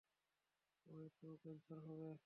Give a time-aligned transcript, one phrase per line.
[0.87, 2.11] ও এতেও ক্যান্সার হবে।